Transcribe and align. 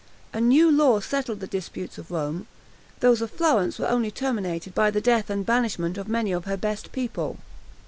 A 0.33 0.41
new 0.41 0.71
law 0.71 0.99
settled 0.99 1.41
the 1.41 1.45
disputes 1.47 1.99
of 1.99 2.09
Rome; 2.09 2.47
those 3.01 3.21
of 3.21 3.29
Florence 3.29 3.77
were 3.77 3.87
only 3.87 4.09
terminated 4.09 4.73
by 4.73 4.89
the 4.89 4.99
death 4.99 5.29
and 5.29 5.45
banishment 5.45 5.95
of 5.95 6.07
many 6.09 6.31
of 6.31 6.45
her 6.45 6.57
best 6.57 6.91
people. 6.91 7.37